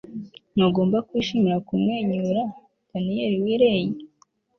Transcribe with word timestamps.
ntugomba 0.55 0.97
kwishimira 1.07 1.57
kumwenyura.- 1.67 2.39
daniel 2.89 3.33
willey 3.43 3.85